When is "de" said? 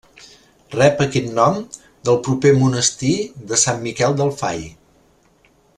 3.53-3.61